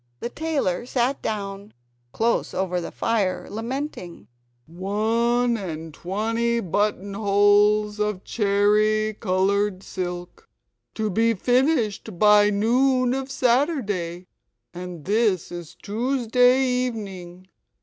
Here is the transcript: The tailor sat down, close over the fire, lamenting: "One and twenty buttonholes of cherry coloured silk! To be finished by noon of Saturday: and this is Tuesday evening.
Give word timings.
The 0.19 0.29
tailor 0.29 0.87
sat 0.87 1.21
down, 1.21 1.75
close 2.11 2.55
over 2.55 2.81
the 2.81 2.91
fire, 2.91 3.47
lamenting: 3.51 4.29
"One 4.65 5.55
and 5.57 5.93
twenty 5.93 6.59
buttonholes 6.59 7.99
of 7.99 8.23
cherry 8.23 9.13
coloured 9.19 9.83
silk! 9.83 10.49
To 10.95 11.11
be 11.11 11.35
finished 11.35 12.17
by 12.17 12.49
noon 12.49 13.13
of 13.13 13.29
Saturday: 13.29 14.25
and 14.73 15.05
this 15.05 15.51
is 15.51 15.75
Tuesday 15.79 16.65
evening. 16.65 17.45